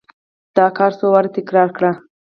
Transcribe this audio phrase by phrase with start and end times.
[0.57, 1.91] دا کار څو واره تکرار کړئ.